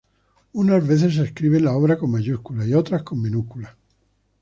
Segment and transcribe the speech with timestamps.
[0.53, 3.75] Unas veces se escribe en la obra con mayúsculas y otra con minúsculas.